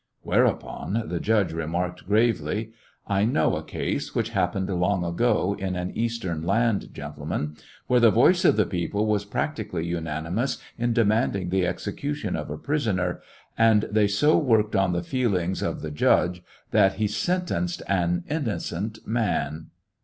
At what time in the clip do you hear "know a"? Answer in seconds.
3.23-3.63